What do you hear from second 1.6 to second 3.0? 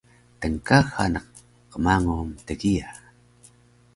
qmango mtgiya